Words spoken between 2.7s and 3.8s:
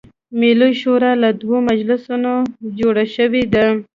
جوړه شوې ده.